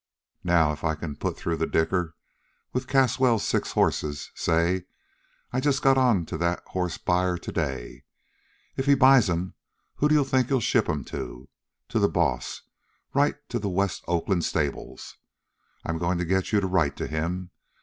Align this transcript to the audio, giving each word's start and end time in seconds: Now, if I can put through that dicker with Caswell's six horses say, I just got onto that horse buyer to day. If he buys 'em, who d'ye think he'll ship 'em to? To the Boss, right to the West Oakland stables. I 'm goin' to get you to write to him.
Now, 0.43 0.71
if 0.71 0.83
I 0.83 0.95
can 0.95 1.15
put 1.15 1.37
through 1.37 1.57
that 1.57 1.69
dicker 1.69 2.15
with 2.73 2.87
Caswell's 2.87 3.47
six 3.47 3.73
horses 3.73 4.31
say, 4.33 4.85
I 5.53 5.59
just 5.59 5.83
got 5.83 5.95
onto 5.95 6.37
that 6.39 6.63
horse 6.69 6.97
buyer 6.97 7.37
to 7.37 7.51
day. 7.51 8.05
If 8.75 8.87
he 8.87 8.95
buys 8.95 9.29
'em, 9.29 9.53
who 9.97 10.07
d'ye 10.09 10.23
think 10.23 10.47
he'll 10.47 10.59
ship 10.59 10.89
'em 10.89 11.03
to? 11.03 11.49
To 11.89 11.99
the 11.99 12.09
Boss, 12.09 12.63
right 13.13 13.35
to 13.49 13.59
the 13.59 13.69
West 13.69 14.03
Oakland 14.07 14.43
stables. 14.43 15.17
I 15.85 15.89
'm 15.91 15.99
goin' 15.99 16.17
to 16.17 16.25
get 16.25 16.51
you 16.51 16.61
to 16.61 16.65
write 16.67 16.97
to 16.97 17.05
him. 17.05 17.51